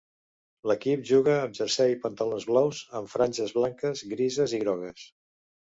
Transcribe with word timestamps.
L'equip 0.71 1.03
juga 1.09 1.35
amb 1.41 1.53
jersei 1.59 1.93
i 1.97 1.99
pantalons 2.07 2.49
blaus 2.53 2.83
amb 3.01 3.15
franges 3.15 3.55
blanques, 3.61 4.07
grises 4.17 4.59
i 4.61 4.65
grogues. 4.67 5.11